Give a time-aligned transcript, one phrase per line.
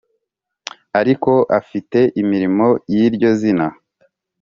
[0.99, 3.67] ariko afite imirimo y’iryo zina